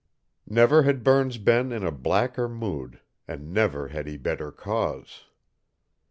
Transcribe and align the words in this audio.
Never 0.47 0.81
had 0.81 1.03
Burns 1.03 1.37
been 1.37 1.71
in 1.71 1.85
a 1.85 1.91
blacker 1.91 2.49
mood, 2.49 3.01
and 3.27 3.53
never 3.53 3.89
had 3.89 4.07
he 4.07 4.17
better 4.17 4.51
cause. 4.51 5.25